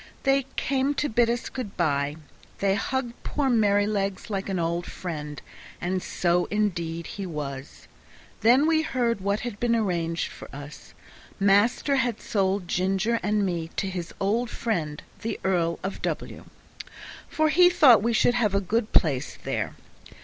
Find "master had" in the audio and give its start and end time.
11.39-12.19